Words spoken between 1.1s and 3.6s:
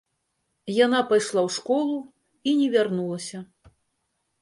пайшла ў школу і не вярнулася.